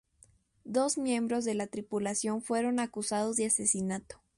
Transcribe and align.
Dos 0.65 0.97
miembros 0.97 1.45
de 1.45 1.53
la 1.53 1.67
tripulación 1.67 2.41
fueron 2.41 2.79
acusados 2.79 3.35
de 3.35 3.45
asesinato. 3.45 4.19